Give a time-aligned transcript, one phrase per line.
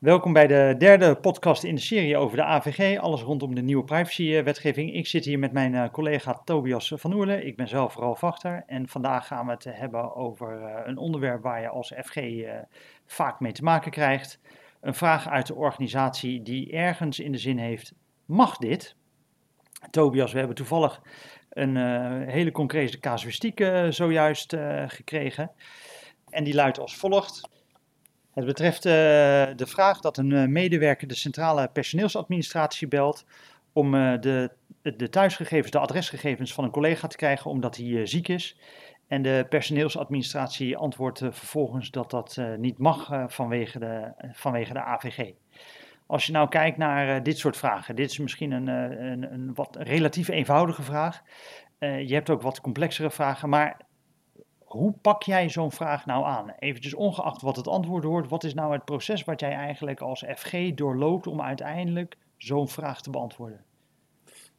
[0.00, 3.84] Welkom bij de derde podcast in de serie over de AVG, alles rondom de nieuwe
[3.84, 4.94] privacywetgeving.
[4.94, 8.62] Ik zit hier met mijn eh, collega Tobias van Oerle, ik ben zelf vooral Vachter
[8.66, 12.52] en vandaag gaan we het hebben over eh, een onderwerp waar je als FG uh,
[13.06, 14.40] vaak mee te maken krijgt.
[14.80, 17.92] Een vraag uit de organisatie die ergens in de zin heeft,
[18.24, 18.96] mag dit?
[19.90, 21.02] Tobias, we hebben toevallig
[21.50, 21.76] een
[22.28, 24.56] hele concrete casuïstiek zojuist
[24.86, 25.50] gekregen
[26.30, 27.55] en die luidt als volgt.
[28.36, 28.92] Het betreft uh,
[29.56, 33.24] de vraag dat een uh, medewerker de centrale personeelsadministratie belt
[33.72, 34.50] om uh, de,
[34.82, 38.58] de thuisgegevens, de adresgegevens van een collega te krijgen omdat hij ziek is.
[39.08, 45.32] En de personeelsadministratie antwoordt vervolgens dat dat niet mag vanwege, de, vanwege de AVG.
[46.06, 49.76] Als je nou kijkt naar dit soort vragen, dit is misschien een, een, een wat
[49.80, 51.22] relatief eenvoudige vraag.
[51.78, 53.85] je hebt ook wat complexere vragen, maar
[54.66, 56.50] hoe pak jij zo'n vraag nou aan?
[56.58, 60.24] Eventjes ongeacht wat het antwoord wordt, wat is nou het proces wat jij eigenlijk als
[60.36, 63.64] FG doorloopt om uiteindelijk zo'n vraag te beantwoorden?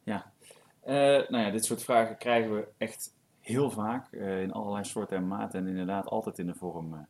[0.02, 0.32] Ja,
[0.86, 0.94] uh,
[1.28, 5.28] nou ja, dit soort vragen krijgen we echt heel vaak uh, in allerlei soorten en
[5.28, 7.06] maten en inderdaad altijd in de vorm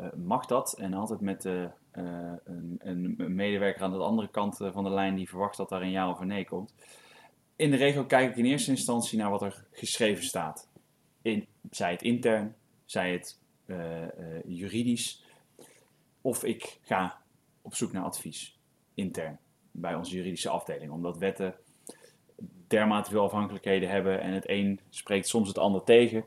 [0.00, 4.90] uh, mag dat en altijd met een, een, medewerker aan de andere kant van de
[4.90, 6.74] lijn die verwacht dat daar een ja of een nee komt.
[7.56, 10.68] In de regel kijk ik in eerste instantie naar wat er geschreven staat.
[11.22, 14.08] In, zij het intern, zij het uh, uh,
[14.46, 15.24] juridisch.
[16.20, 17.22] Of ik ga
[17.62, 18.58] op zoek naar advies
[18.94, 19.38] intern
[19.70, 20.90] bij onze juridische afdeling.
[20.90, 21.54] Omdat wetten
[22.66, 26.24] dermate veel afhankelijkheden hebben en het een spreekt soms het ander tegen.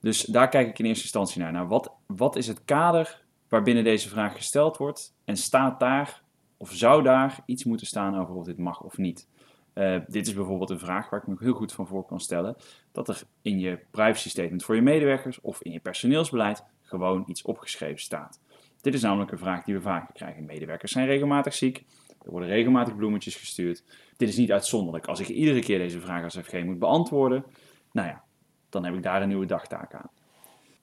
[0.00, 1.52] Dus daar kijk ik in eerste instantie naar.
[1.52, 5.14] Nou, wat, wat is het kader waarbinnen deze vraag gesteld wordt?
[5.24, 6.22] En staat daar
[6.56, 9.28] of zou daar iets moeten staan over of dit mag of niet?
[9.74, 12.56] Uh, dit is bijvoorbeeld een vraag waar ik me heel goed van voor kan stellen.
[12.92, 17.42] Dat er in je privacy statement voor je medewerkers of in je personeelsbeleid gewoon iets
[17.42, 18.40] opgeschreven staat.
[18.80, 20.44] Dit is namelijk een vraag die we vaker krijgen.
[20.44, 21.84] Medewerkers zijn regelmatig ziek.
[22.24, 23.84] Er worden regelmatig bloemetjes gestuurd.
[24.16, 25.06] Dit is niet uitzonderlijk.
[25.06, 27.44] Als ik iedere keer deze vraag als FG moet beantwoorden,
[27.92, 28.22] nou ja,
[28.68, 30.10] dan heb ik daar een nieuwe dagtaak aan.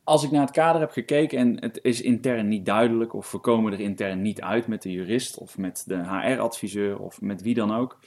[0.04, 3.38] Als ik naar het kader heb gekeken en het is intern niet duidelijk of we
[3.38, 7.54] komen er intern niet uit met de jurist of met de HR-adviseur of met wie
[7.54, 8.00] dan ook,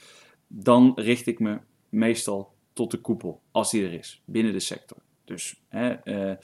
[0.55, 1.59] dan richt ik me
[1.89, 4.97] meestal tot de koepel, als die er is, binnen de sector.
[5.25, 6.35] Dus hè, uh,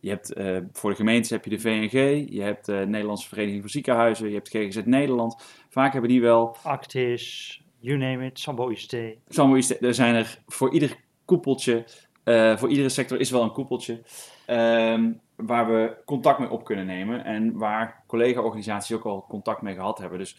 [0.00, 3.60] je hebt, uh, voor de gemeentes heb je de VNG, je hebt de Nederlandse Vereniging
[3.60, 5.42] van Ziekenhuizen, je hebt GGZ Nederland.
[5.68, 6.56] Vaak hebben die wel...
[6.62, 8.96] Actis, you name it, Sambo ICT.
[9.28, 11.84] Sambo ICT, er zijn er voor ieder koepeltje,
[12.24, 14.02] uh, voor iedere sector is wel een koepeltje,
[14.46, 19.74] um, waar we contact mee op kunnen nemen en waar collega-organisaties ook al contact mee
[19.74, 20.18] gehad hebben.
[20.18, 20.36] Dus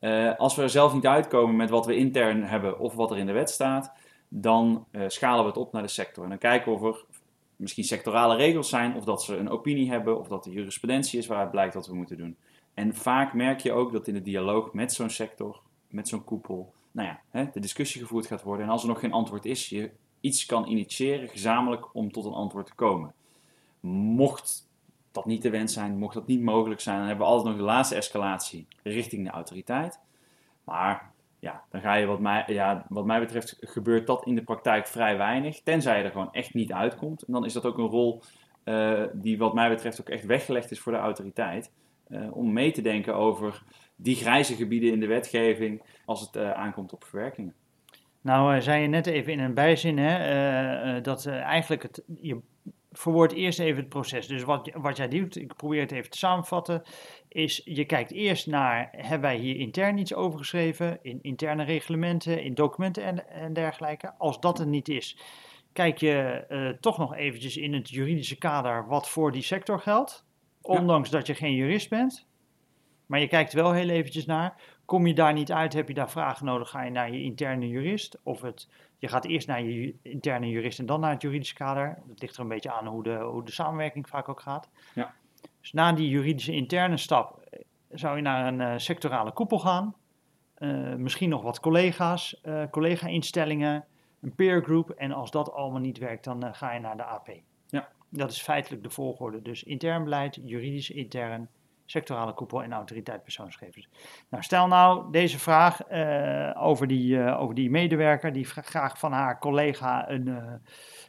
[0.00, 3.18] uh, als we er zelf niet uitkomen met wat we intern hebben of wat er
[3.18, 3.92] in de wet staat,
[4.28, 6.22] dan uh, schalen we het op naar de sector.
[6.22, 7.04] En dan kijken of er
[7.56, 11.26] misschien sectorale regels zijn, of dat ze een opinie hebben, of dat er jurisprudentie is
[11.26, 12.36] waaruit blijkt wat we moeten doen.
[12.74, 16.72] En vaak merk je ook dat in de dialoog met zo'n sector, met zo'n koepel,
[16.90, 18.66] nou ja, hè, de discussie gevoerd gaat worden.
[18.66, 19.90] En als er nog geen antwoord is, je
[20.20, 23.14] iets kan initiëren gezamenlijk om tot een antwoord te komen.
[23.80, 24.68] Mocht
[25.16, 27.56] dat niet de wens zijn, mocht dat niet mogelijk zijn, dan hebben we altijd nog
[27.56, 30.00] de laatste escalatie richting de autoriteit.
[30.64, 34.42] Maar ja, dan ga je wat mij, ja, wat mij betreft gebeurt dat in de
[34.42, 37.22] praktijk vrij weinig, tenzij je er gewoon echt niet uitkomt.
[37.22, 38.22] En dan is dat ook een rol
[38.64, 41.70] uh, die wat mij betreft ook echt weggelegd is voor de autoriteit.
[42.08, 43.62] Uh, om mee te denken over
[43.96, 47.54] die grijze gebieden in de wetgeving als het uh, aankomt op verwerkingen.
[48.20, 52.40] Nou, zei je net even in een bijzin hè, dat eigenlijk het, je
[52.98, 54.26] verwoord eerst even het proces.
[54.26, 56.82] Dus wat, wat jij doet, ik probeer het even te samenvatten,
[57.28, 62.42] is je kijkt eerst naar, hebben wij hier intern iets over geschreven, in interne reglementen,
[62.42, 64.12] in documenten en, en dergelijke.
[64.18, 65.18] Als dat er niet is,
[65.72, 70.24] kijk je uh, toch nog eventjes in het juridische kader wat voor die sector geldt,
[70.62, 71.16] ondanks ja.
[71.16, 72.26] dat je geen jurist bent.
[73.06, 76.10] Maar je kijkt wel heel eventjes naar, kom je daar niet uit, heb je daar
[76.10, 78.68] vragen nodig, ga je naar je interne jurist of het
[78.98, 81.98] je gaat eerst naar je interne jurist en dan naar het juridische kader.
[82.06, 84.70] Dat ligt er een beetje aan hoe de, hoe de samenwerking vaak ook gaat.
[84.94, 85.14] Ja.
[85.60, 89.94] Dus na die juridische interne stap eh, zou je naar een uh, sectorale koepel gaan.
[90.58, 93.84] Uh, misschien nog wat collega's, uh, collega-instellingen,
[94.20, 94.90] een peer group.
[94.90, 97.28] En als dat allemaal niet werkt, dan ga je naar de AP.
[97.66, 97.88] Ja.
[98.08, 99.42] Dat is feitelijk de volgorde.
[99.42, 101.48] Dus intern beleid, juridisch intern,
[101.86, 103.88] sectorale koepel en autoriteit persoonsgegevens.
[104.28, 109.12] Nou, stel nou deze vraag uh, over, die, uh, over die medewerker die graag van
[109.12, 110.52] haar collega een, uh,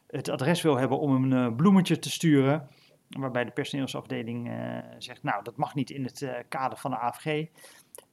[0.07, 2.68] het adres wil hebben om een bloemetje te sturen.
[3.09, 4.51] Waarbij de personeelsafdeling
[4.97, 7.47] zegt, nou dat mag niet in het kader van de AVG.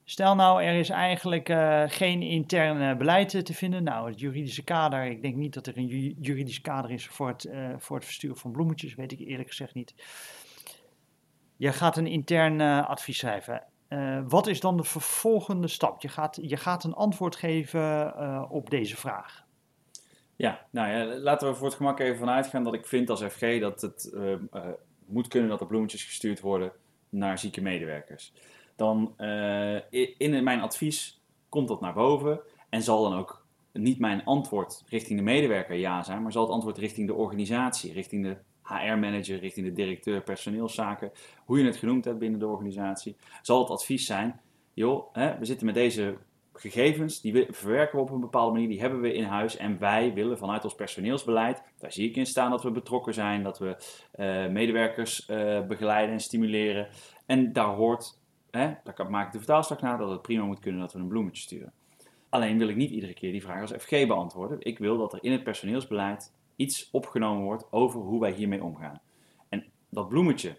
[0.03, 1.47] Stel nou, er is eigenlijk
[1.87, 3.83] geen intern beleid te vinden.
[3.83, 7.49] Nou, het juridische kader, ik denk niet dat er een juridisch kader is voor het,
[7.77, 9.93] voor het versturen van bloemetjes, weet ik eerlijk gezegd niet.
[11.57, 13.63] Je gaat een intern uh, advies schrijven.
[13.89, 16.01] Uh, wat is dan de vervolgende stap?
[16.01, 19.43] Je gaat, je gaat een antwoord geven uh, op deze vraag.
[20.35, 23.23] Ja, nou ja, laten we voor het gemak even vanuit gaan dat ik vind als
[23.23, 24.15] FG dat het
[25.05, 26.71] moet kunnen dat er bloemetjes gestuurd worden
[27.09, 28.33] naar zieke medewerkers.
[28.75, 29.13] Dan
[30.17, 35.19] in mijn advies komt dat naar boven en zal dan ook niet mijn antwoord richting
[35.19, 39.65] de medewerker ja zijn, maar zal het antwoord richting de organisatie, richting de HR-manager, richting
[39.65, 41.11] de directeur personeelszaken,
[41.45, 44.39] hoe je het genoemd hebt binnen de organisatie, zal het advies zijn:
[44.73, 46.17] joh, hè, we zitten met deze
[46.53, 50.13] gegevens, die verwerken we op een bepaalde manier, die hebben we in huis en wij
[50.13, 53.77] willen vanuit ons personeelsbeleid, daar zie ik in staan dat we betrokken zijn, dat we
[54.15, 56.87] uh, medewerkers uh, begeleiden en stimuleren.
[57.25, 58.19] En daar hoort,
[58.51, 61.07] hè, daar maak ik de vertaalslag naar, dat het prima moet kunnen dat we een
[61.07, 61.73] bloemetje sturen.
[62.29, 64.57] Alleen wil ik niet iedere keer die vraag als FG beantwoorden.
[64.61, 69.01] Ik wil dat er in het personeelsbeleid iets opgenomen wordt over hoe wij hiermee omgaan.
[69.49, 70.57] En dat bloemetje,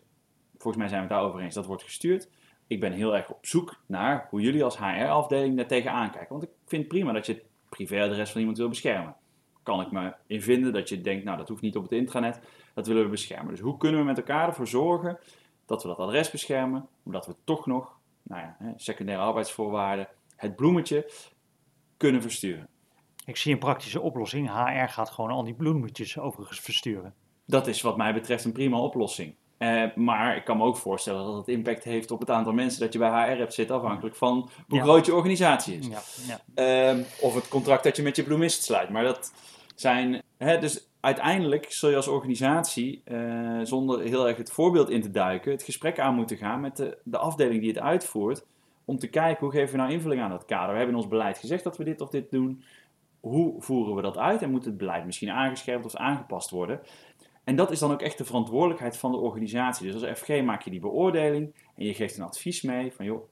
[0.52, 2.30] volgens mij zijn we het daarover eens, dat wordt gestuurd.
[2.66, 6.30] Ik ben heel erg op zoek naar hoe jullie als HR-afdeling daar tegenaan kijken.
[6.30, 9.16] Want ik vind prima dat je het privéadres van iemand wil beschermen.
[9.62, 12.40] Kan ik me in vinden dat je denkt, nou dat hoeft niet op het intranet,
[12.74, 13.50] dat willen we beschermen.
[13.50, 15.18] Dus hoe kunnen we met elkaar ervoor zorgen
[15.66, 21.10] dat we dat adres beschermen, omdat we toch nog, nou ja, secundaire arbeidsvoorwaarden, het bloemetje
[21.96, 22.68] kunnen versturen.
[23.26, 24.48] Ik zie een praktische oplossing.
[24.48, 27.14] HR gaat gewoon al die bloemetjes overigens versturen.
[27.46, 29.34] Dat is wat mij betreft een prima oplossing.
[29.58, 32.80] Uh, maar ik kan me ook voorstellen dat het impact heeft op het aantal mensen
[32.80, 35.86] dat je bij HR hebt zitten, afhankelijk van hoe groot je organisatie is.
[35.86, 36.00] Ja,
[36.54, 36.94] ja.
[36.94, 38.88] Uh, of het contract dat je met je bloemist sluit.
[38.88, 39.32] Maar dat
[39.74, 40.22] zijn.
[40.36, 45.10] Hè, dus uiteindelijk zul je als organisatie, uh, zonder heel erg het voorbeeld in te
[45.10, 48.44] duiken, het gesprek aan moeten gaan met de, de afdeling die het uitvoert.
[48.84, 50.70] Om te kijken hoe geven we nou invulling aan dat kader.
[50.70, 52.62] We hebben in ons beleid gezegd dat we dit of dit doen
[53.28, 56.80] hoe voeren we dat uit en moet het beleid misschien aangescherpt of aangepast worden?
[57.44, 59.92] En dat is dan ook echt de verantwoordelijkheid van de organisatie.
[59.92, 63.28] Dus als FG maak je die beoordeling en je geeft een advies mee van joh,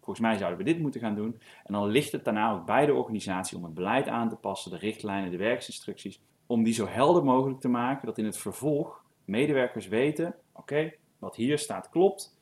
[0.00, 1.40] volgens mij zouden we dit moeten gaan doen.
[1.64, 4.70] En dan ligt het daarna ook bij de organisatie om het beleid aan te passen,
[4.70, 9.04] de richtlijnen, de werksinstructies, om die zo helder mogelijk te maken dat in het vervolg
[9.24, 12.38] medewerkers weten, oké, wat hier staat klopt,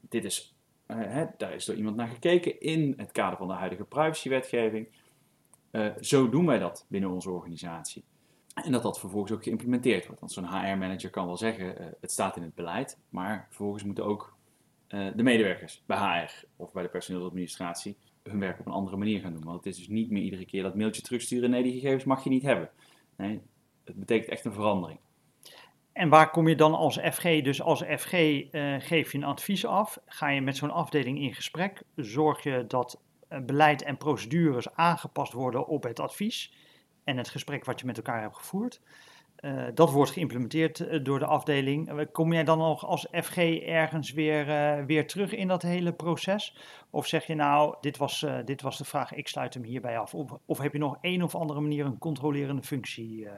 [0.00, 0.56] dit is,
[0.86, 4.88] uh, hè, daar is door iemand naar gekeken in het kader van de huidige privacywetgeving.
[5.72, 8.04] Uh, zo doen wij dat binnen onze organisatie.
[8.54, 10.20] En dat dat vervolgens ook geïmplementeerd wordt.
[10.20, 14.04] Want zo'n HR-manager kan wel zeggen, uh, het staat in het beleid, maar vervolgens moeten
[14.04, 14.36] ook
[14.88, 19.20] uh, de medewerkers bij HR of bij de personeelsadministratie hun werk op een andere manier
[19.20, 19.44] gaan doen.
[19.44, 22.24] Want het is dus niet meer iedere keer dat mailtje terugsturen, nee, die gegevens mag
[22.24, 22.70] je niet hebben.
[23.16, 23.40] Nee,
[23.84, 24.98] het betekent echt een verandering.
[25.92, 27.42] En waar kom je dan als FG?
[27.42, 28.10] Dus als FG
[28.78, 32.94] geef je een advies af, ga je met zo'n afdeling in gesprek, zorg je dat
[32.94, 33.00] eh,
[33.46, 36.52] beleid en procedures aangepast worden op het advies
[37.04, 38.80] en het gesprek wat je met elkaar hebt gevoerd.
[39.40, 42.10] Uh, dat wordt geïmplementeerd eh, door de afdeling.
[42.12, 44.46] Kom jij dan nog als FG ergens weer,
[44.86, 46.56] weer terug in dat hele proces?
[46.90, 50.14] Of zeg je nou, dit was, dit was de vraag, ik sluit hem hierbij af?
[50.14, 53.28] Of, of heb je nog een of andere manier een controlerende functie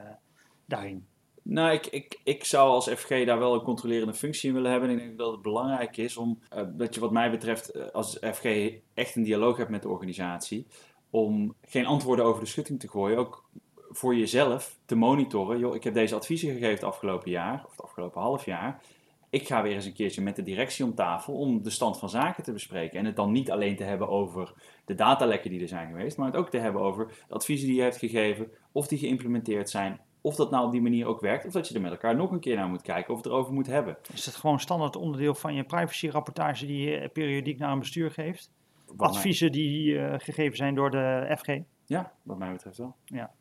[0.65, 1.07] daarin?
[1.43, 4.89] Nou, ik, ik, ik zou als FG daar wel een controlerende functie in willen hebben.
[4.89, 8.17] ik denk dat het belangrijk is om, uh, dat je wat mij betreft uh, als
[8.33, 8.45] FG
[8.93, 10.67] echt een dialoog hebt met de organisatie.
[11.09, 13.17] Om geen antwoorden over de schutting te gooien.
[13.17, 13.43] Ook
[13.89, 15.59] voor jezelf te monitoren.
[15.59, 18.81] Joh, ik heb deze adviezen gegeven het afgelopen jaar, of het afgelopen half jaar.
[19.29, 22.09] Ik ga weer eens een keertje met de directie om tafel om de stand van
[22.09, 22.99] zaken te bespreken.
[22.99, 24.53] En het dan niet alleen te hebben over
[24.85, 27.75] de datalekken die er zijn geweest, maar het ook te hebben over de adviezen die
[27.75, 31.45] je hebt gegeven, of die geïmplementeerd zijn, of dat nou op die manier ook werkt,
[31.45, 33.53] of dat je er met elkaar nog een keer naar moet kijken of het erover
[33.53, 33.97] moet hebben.
[34.13, 38.51] Is dat gewoon standaard onderdeel van je privacyrapportage die je periodiek naar een bestuur geeft?
[38.97, 41.59] Adviezen die uh, gegeven zijn door de FG?
[41.85, 42.95] Ja, wat mij betreft wel.
[43.05, 43.31] Ja.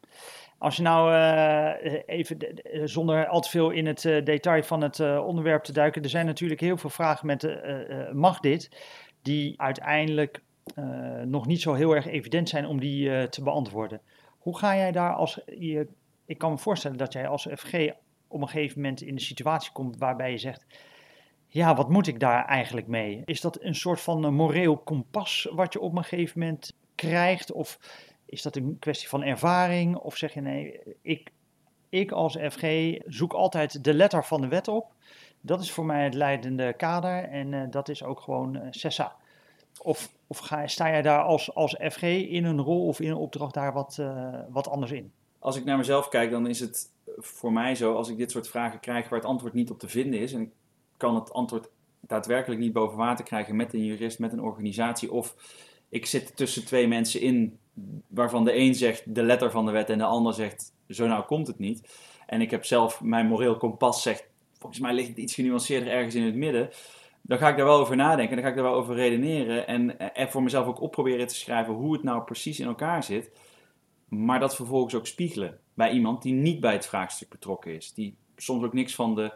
[0.58, 2.38] Als je nou uh, even,
[2.84, 6.26] zonder al te veel in het uh, detail van het onderwerp te duiken, er zijn
[6.26, 7.58] natuurlijk heel veel vragen met
[8.12, 8.70] mag dit,
[9.22, 10.42] die uiteindelijk
[11.24, 14.00] nog niet zo heel erg evident zijn om die te beantwoorden.
[14.38, 15.86] Hoe ga jij daar als je
[16.24, 17.74] ik kan me voorstellen dat jij als FG
[18.28, 20.66] op een gegeven moment in de situatie komt waarbij je zegt:
[21.46, 23.22] Ja, wat moet ik daar eigenlijk mee?
[23.24, 27.52] Is dat een soort van moreel kompas wat je op een gegeven moment krijgt?
[27.52, 27.78] Of
[28.26, 29.96] is dat een kwestie van ervaring?
[29.96, 31.32] Of zeg je nee, ik,
[31.88, 34.92] ik als FG zoek altijd de letter van de wet op.
[35.40, 39.06] Dat is voor mij het leidende kader en uh, dat is ook gewoon uh.
[39.82, 43.16] Of, of ga, sta jij daar als, als FG in een rol of in een
[43.16, 45.12] opdracht daar wat, uh, wat anders in?
[45.42, 48.48] Als ik naar mezelf kijk, dan is het voor mij zo, als ik dit soort
[48.48, 50.50] vragen krijg waar het antwoord niet op te vinden is, en ik
[50.96, 51.68] kan het antwoord
[52.00, 55.34] daadwerkelijk niet boven water krijgen met een jurist, met een organisatie, of
[55.88, 57.58] ik zit tussen twee mensen in
[58.06, 61.24] waarvan de een zegt de letter van de wet en de ander zegt zo nou
[61.24, 61.98] komt het niet.
[62.26, 66.14] En ik heb zelf mijn moreel kompas zegt, volgens mij ligt het iets genuanceerder ergens
[66.14, 66.70] in het midden.
[67.22, 70.14] dan ga ik daar wel over nadenken, dan ga ik daar wel over redeneren en
[70.14, 73.30] er voor mezelf ook op proberen te schrijven hoe het nou precies in elkaar zit.
[74.18, 77.92] Maar dat vervolgens ook spiegelen bij iemand die niet bij het vraagstuk betrokken is.
[77.94, 79.32] Die soms ook niks van de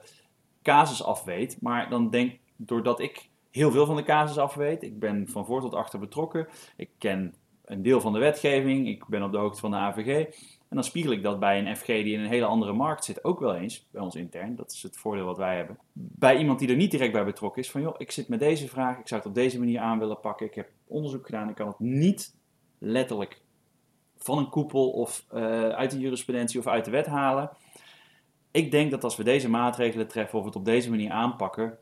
[0.63, 4.83] casus af weet, maar dan denk doordat ik heel veel van de casus af weet,
[4.83, 9.07] ik ben van voor tot achter betrokken, ik ken een deel van de wetgeving, ik
[9.07, 10.27] ben op de hoogte van de AVG.
[10.69, 13.25] En dan spiegel ik dat bij een FG die in een hele andere markt zit
[13.25, 14.57] ook wel eens, bij ons intern.
[14.57, 15.79] Dat is het voordeel wat wij hebben.
[15.93, 18.69] Bij iemand die er niet direct bij betrokken is, van joh, ik zit met deze
[18.69, 20.47] vraag, ik zou het op deze manier aan willen pakken.
[20.47, 22.35] Ik heb onderzoek gedaan, ik kan het niet
[22.79, 23.41] letterlijk
[24.27, 27.51] van een koepel of uh, uit de jurisprudentie of uit de wet halen.
[28.51, 31.79] Ik denk dat als we deze maatregelen treffen of het op deze manier aanpakken,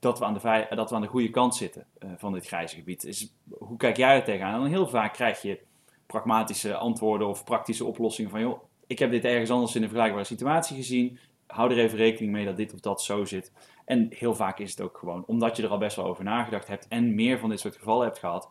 [0.00, 2.76] dat we aan de, dat we aan de goede kant zitten uh, van dit grijze
[2.76, 3.04] gebied.
[3.04, 4.64] Is, hoe kijk jij er tegenaan?
[4.64, 5.60] En heel vaak krijg je
[6.06, 10.26] pragmatische antwoorden of praktische oplossingen van, joh, ik heb dit ergens anders in een vergelijkbare
[10.26, 11.18] situatie gezien.
[11.46, 13.52] Hou er even rekening mee dat dit of dat zo zit.
[13.84, 16.68] En heel vaak is het ook gewoon, omdat je er al best wel over nagedacht
[16.68, 18.50] hebt en meer van dit soort gevallen hebt gehad,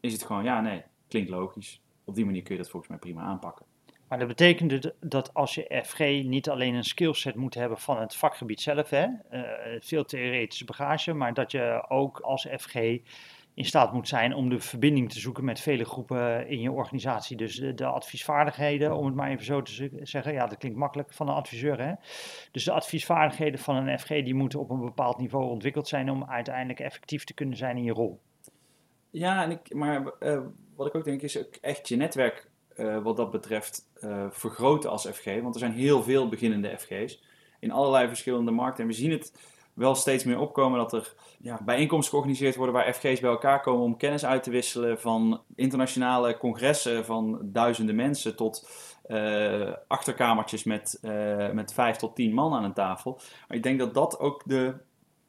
[0.00, 1.80] is het gewoon, ja, nee, klinkt logisch.
[2.06, 3.66] Op die manier kun je dat volgens mij prima aanpakken.
[4.08, 8.00] Maar dat betekent dus dat als je FG niet alleen een skillset moet hebben van
[8.00, 12.74] het vakgebied zelf, hè, uh, veel theoretische bagage, maar dat je ook als FG
[13.54, 17.36] in staat moet zijn om de verbinding te zoeken met vele groepen in je organisatie.
[17.36, 21.12] Dus de, de, adviesvaardigheden, om het maar even zo te zeggen, ja, dat klinkt makkelijk
[21.12, 21.80] van een adviseur.
[21.80, 21.92] Hè?
[22.50, 26.24] Dus de adviesvaardigheden van een FG die moeten op een bepaald niveau ontwikkeld zijn om
[26.24, 28.20] uiteindelijk effectief te kunnen zijn in je rol.
[29.10, 30.40] Ja, en ik, maar uh,
[30.76, 34.90] wat ik ook denk is ook echt je netwerk uh, wat dat betreft uh, vergroten
[34.90, 35.24] als FG.
[35.24, 37.22] Want er zijn heel veel beginnende FG's
[37.60, 38.82] in allerlei verschillende markten.
[38.82, 39.32] En we zien het
[39.74, 43.84] wel steeds meer opkomen dat er ja, bijeenkomsten georganiseerd worden waar FG's bij elkaar komen
[43.84, 45.00] om kennis uit te wisselen.
[45.00, 48.68] Van internationale congressen van duizenden mensen tot
[49.08, 50.98] uh, achterkamertjes met,
[51.52, 53.20] met vijf tot tien man aan een tafel.
[53.48, 54.74] Maar ik denk dat dat ook de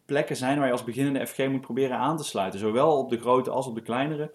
[0.05, 2.59] plekken zijn waar je als beginnende FG moet proberen aan te sluiten.
[2.59, 4.31] Zowel op de grote als op de kleinere.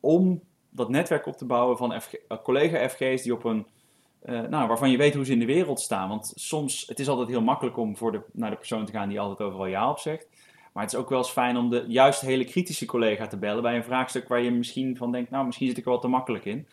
[0.00, 0.42] Om
[0.76, 1.98] dat netwerk op te bouwen van uh,
[2.42, 3.66] collega-FG's die op een,
[4.24, 6.08] uh, nou, waarvan je weet hoe ze in de wereld staan.
[6.08, 9.08] Want soms, het is altijd heel makkelijk om voor de, naar de persoon te gaan
[9.08, 10.26] die altijd overal ja op zegt.
[10.72, 13.62] Maar het is ook wel eens fijn om de juist hele kritische collega te bellen
[13.62, 16.08] bij een vraagstuk waar je misschien van denkt, nou, misschien zit ik er wel te
[16.08, 16.66] makkelijk in.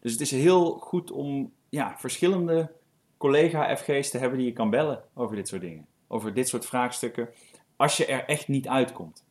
[0.00, 2.72] Dus het is heel goed om ja, verschillende
[3.16, 5.86] collega-FG's te hebben die je kan bellen over dit soort dingen.
[6.08, 7.28] Over dit soort vraagstukken,
[7.76, 9.25] als je er echt niet uitkomt.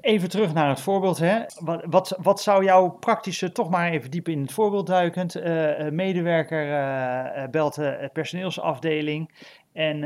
[0.00, 1.18] Even terug naar het voorbeeld.
[1.18, 1.44] Hè.
[1.60, 5.88] Wat, wat, wat zou jouw praktische, toch maar even diep in het voorbeeld duikend, uh,
[5.88, 9.30] medewerker uh, belt de personeelsafdeling
[9.72, 10.00] en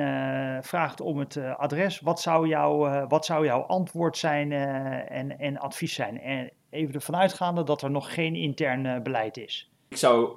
[0.65, 2.00] vraagt om het adres.
[2.00, 6.21] Wat zou, jouw, wat zou jouw antwoord zijn en, en advies zijn?
[6.21, 9.71] En even ervan uitgaande dat er nog geen intern beleid is.
[9.89, 10.37] Ik zou,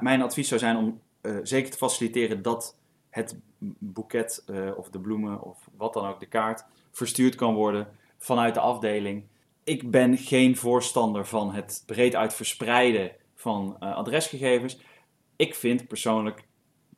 [0.00, 1.00] mijn advies zou zijn om
[1.42, 2.76] zeker te faciliteren dat
[3.10, 3.36] het
[3.78, 4.44] boeket
[4.76, 7.88] of de bloemen of wat dan ook, de kaart, verstuurd kan worden
[8.22, 9.24] vanuit de afdeling.
[9.64, 14.78] Ik ben geen voorstander van het breed uit verspreiden van uh, adresgegevens.
[15.36, 16.46] Ik vind persoonlijk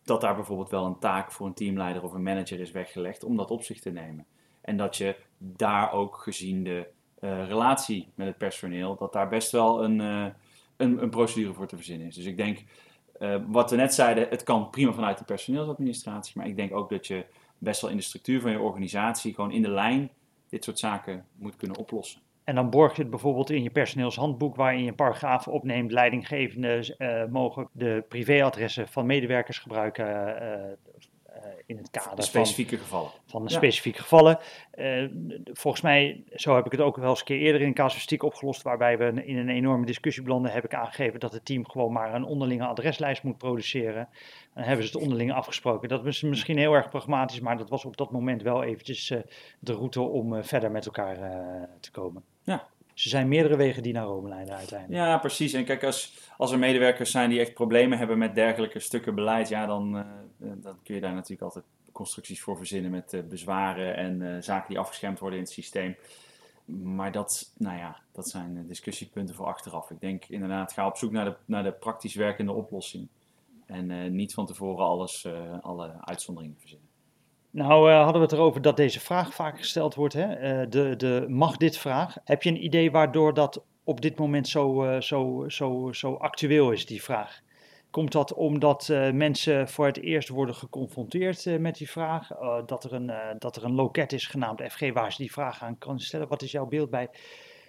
[0.03, 3.37] dat daar bijvoorbeeld wel een taak voor een teamleider of een manager is weggelegd om
[3.37, 4.27] dat op zich te nemen.
[4.61, 6.87] En dat je daar ook gezien de
[7.21, 10.27] uh, relatie met het personeel, dat daar best wel een, uh,
[10.77, 12.15] een, een, procedure voor te verzinnen is.
[12.15, 12.65] Dus ik denk,
[13.47, 17.07] wat we net zeiden, het kan prima vanuit de personeelsadministratie, maar ik denk ook dat
[17.07, 17.25] je
[17.59, 20.11] best wel in de structuur van je organisatie, gewoon in de lijn
[20.49, 22.21] dit soort zaken moet kunnen oplossen.
[22.45, 25.93] En dan borg je het bijvoorbeeld in je personeelshandboek, waarin je een paragraaf opneemt.
[25.93, 30.07] Leidinggevenden uh, mogen de privéadressen van medewerkers gebruiken
[30.43, 30.95] uh,
[31.77, 33.11] in het kader specifieke van, gevallen.
[33.27, 33.49] Van ja.
[33.49, 34.39] specifieke gevallen.
[34.75, 35.09] Uh,
[35.53, 38.63] volgens mij, zo heb ik het ook wel eens een keer eerder in casuïstiek opgelost,
[38.63, 42.15] waarbij we in een enorme discussie belanden, heb ik aangegeven dat het team gewoon maar
[42.15, 44.09] een onderlinge adreslijst moet produceren.
[44.55, 45.89] Dan hebben ze het onderling afgesproken.
[45.89, 49.19] Dat is misschien heel erg pragmatisch, maar dat was op dat moment wel eventjes uh,
[49.59, 51.17] de route om uh, verder met elkaar
[51.81, 52.23] te komen.
[52.43, 55.05] Ja, ze zijn meerdere wegen die naar Rome leiden uiteindelijk.
[55.05, 55.53] Ja, precies.
[55.53, 59.49] En kijk, als, als er medewerkers zijn die echt problemen hebben met dergelijke stukken beleid,
[59.49, 63.97] ja, dan, uh, dan kun je daar natuurlijk altijd constructies voor verzinnen met uh, bezwaren
[63.97, 65.97] en zaken die afgeschermd worden in het systeem.
[66.65, 69.91] Maar dat, nou ja, dat zijn discussiepunten voor achteraf.
[69.91, 73.09] Ik denk inderdaad, ga op zoek naar de, naar de praktisch werkende oplossing.
[73.67, 75.27] En niet van tevoren alles,
[75.61, 76.84] alle uitzonderingen verzinnen.
[77.55, 80.61] Nou, uh, hadden we het erover dat deze vraag vaak gesteld wordt, hè?
[80.61, 82.17] Uh, de, de mag dit vraag.
[82.25, 86.71] Heb je een idee waardoor dat op dit moment zo, uh, zo, zo, zo actueel
[86.71, 87.41] is, die vraag?
[87.91, 92.29] Komt dat omdat mensen voor het eerst worden geconfronteerd met die vraag?
[92.67, 95.79] dat, er een, dat er een loket is genaamd FG waar ze die vraag aan
[95.79, 96.29] kan stellen?
[96.29, 97.09] Wat is jouw beeld bij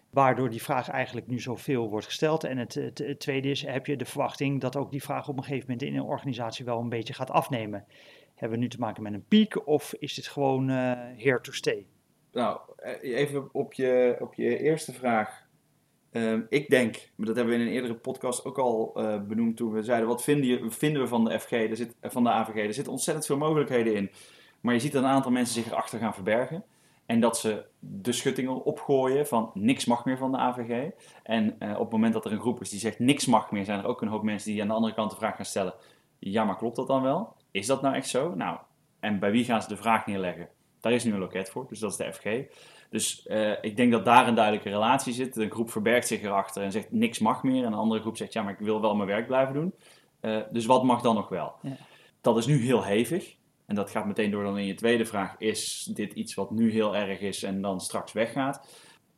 [0.10, 2.44] waardoor die vraag eigenlijk nu zoveel wordt gesteld?
[2.44, 2.80] En het
[3.18, 5.96] tweede is, heb je de verwachting dat ook die vraag op een gegeven moment in
[5.96, 7.86] een organisatie wel een beetje gaat afnemen?
[8.36, 11.86] Hebben we nu te maken met een piek of is dit gewoon uh, to stay?
[12.36, 15.44] nou, eh, even op je, op je eerste vraag.
[16.12, 19.58] Ehm, ik denk, maar dat hebben we in een eerdere podcast ook al uh, benoemd
[19.58, 22.30] toen we zeiden, wat vinden, je, vinden we van de FG, er zit, van de
[22.30, 22.56] AVG?
[22.56, 24.12] Er zitten ontzettend veel mogelijkheden in.
[24.62, 26.64] Maar je ziet dat een aantal mensen zich erachter gaan verbergen.
[27.06, 30.90] En dat ze de schuttingen opgooien van niks mag meer van de AVG.
[31.24, 33.80] En op het moment dat er een groep is die zegt niks mag meer, zijn
[33.80, 35.74] er ook een hoop mensen die aan de andere kant de vraag gaan stellen.
[36.20, 37.36] Ja, maar klopt dat dan wel?
[37.56, 38.36] Is dat nou echt zo?
[38.36, 38.58] Nou,
[39.00, 40.48] en bij wie gaan ze de vraag neerleggen?
[40.80, 42.56] Daar is nu een loket voor, dus dat is de FG.
[42.90, 45.36] Dus uh, ik denk dat daar een duidelijke relatie zit.
[45.36, 47.66] Een groep verbergt zich erachter en zegt niks mag meer.
[47.66, 49.74] En een andere groep zegt ja, maar ik wil wel mijn werk blijven doen.
[50.22, 51.56] Uh, dus wat mag dan nog wel?
[51.62, 51.78] Ja.
[52.22, 53.36] Dat is nu heel hevig.
[53.66, 55.36] En dat gaat meteen door dan in je tweede vraag.
[55.38, 58.68] Is dit iets wat nu heel erg is en dan straks weggaat?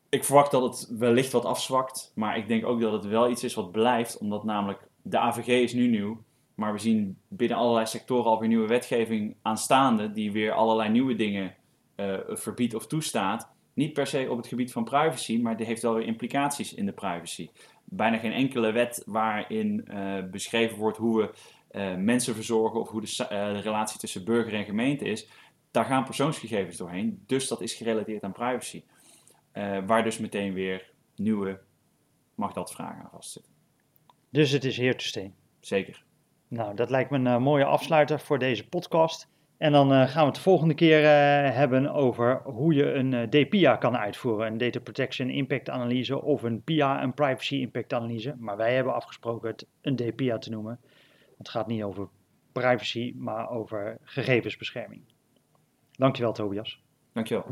[0.08, 2.12] Ik verwacht dat het wellicht wat afzwakt.
[2.14, 4.18] Maar ik denk ook dat het wel iets is wat blijft.
[4.18, 6.26] Omdat namelijk de AVG is nu nieuw.
[6.58, 10.12] Maar we zien binnen allerlei sectoren alweer nieuwe wetgeving aanstaande.
[10.12, 11.54] Die weer allerlei nieuwe dingen
[11.96, 13.50] uh, verbiedt of toestaat.
[13.74, 16.86] Niet per se op het gebied van privacy, maar die heeft wel weer implicaties in
[16.86, 17.50] de privacy.
[17.84, 21.30] Bijna geen enkele wet waarin uh, beschreven wordt hoe we
[21.78, 25.28] uh, mensen verzorgen of hoe de, de, relatie tussen burger en gemeente is.
[25.70, 28.82] Daar gaan persoonsgegevens doorheen, dus dat is gerelateerd aan privacy.
[29.86, 31.60] waar dus meteen weer nieuwe
[32.34, 33.52] mag dat vragen aan vastzitten.
[34.30, 35.32] Dus het is here to stay.
[35.60, 36.06] Zeker.
[36.48, 39.28] Nou, dat lijkt me een mooie afsluiter voor deze podcast.
[39.58, 41.08] En dan uh, gaan we het de volgende keer uh,
[41.54, 44.46] hebben over hoe je een uh, DPIA kan uitvoeren.
[44.46, 48.34] Een Data Protection Impact Analyse of een PIA, een Privacy Impact Analyse.
[48.38, 50.80] Maar wij hebben afgesproken het een DPIA te noemen.
[51.38, 52.08] Het gaat niet over
[52.52, 55.02] privacy, maar over gegevensbescherming.
[55.92, 56.82] Dankjewel Tobias.
[57.12, 57.44] Dankjewel.